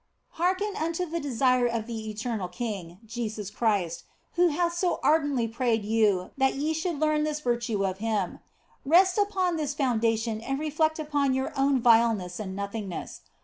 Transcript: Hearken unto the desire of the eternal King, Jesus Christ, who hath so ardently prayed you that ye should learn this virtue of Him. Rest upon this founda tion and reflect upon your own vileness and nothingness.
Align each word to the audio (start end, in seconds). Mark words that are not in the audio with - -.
Hearken 0.29 0.73
unto 0.77 1.05
the 1.05 1.19
desire 1.19 1.67
of 1.67 1.85
the 1.85 2.09
eternal 2.09 2.47
King, 2.47 2.97
Jesus 3.05 3.51
Christ, 3.51 4.03
who 4.33 4.47
hath 4.47 4.73
so 4.73 4.99
ardently 5.03 5.47
prayed 5.47 5.85
you 5.85 6.31
that 6.39 6.55
ye 6.55 6.73
should 6.73 6.99
learn 6.99 7.23
this 7.23 7.39
virtue 7.39 7.85
of 7.85 7.99
Him. 7.99 8.39
Rest 8.83 9.19
upon 9.19 9.57
this 9.57 9.75
founda 9.75 10.17
tion 10.17 10.41
and 10.41 10.57
reflect 10.57 10.97
upon 10.97 11.35
your 11.35 11.53
own 11.55 11.79
vileness 11.79 12.39
and 12.39 12.55
nothingness. 12.55 13.21